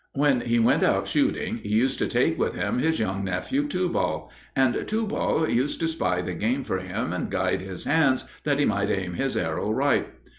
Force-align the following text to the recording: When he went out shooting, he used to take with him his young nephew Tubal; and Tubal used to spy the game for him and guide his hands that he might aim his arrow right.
When 0.13 0.41
he 0.41 0.57
went 0.57 0.81
out 0.81 1.07
shooting, 1.07 1.57
he 1.57 1.69
used 1.69 1.99
to 1.99 2.07
take 2.07 2.39
with 2.39 2.55
him 2.55 2.79
his 2.79 2.97
young 2.99 3.23
nephew 3.23 3.67
Tubal; 3.67 4.31
and 4.55 4.85
Tubal 4.87 5.47
used 5.47 5.79
to 5.81 5.87
spy 5.87 6.23
the 6.23 6.33
game 6.33 6.63
for 6.63 6.79
him 6.79 7.13
and 7.13 7.29
guide 7.29 7.61
his 7.61 7.83
hands 7.83 8.23
that 8.43 8.57
he 8.57 8.65
might 8.65 8.89
aim 8.89 9.13
his 9.13 9.37
arrow 9.37 9.69
right. 9.69 10.07